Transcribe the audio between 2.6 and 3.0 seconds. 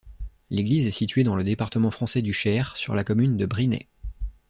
sur